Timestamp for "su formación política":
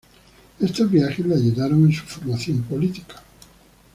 1.91-3.21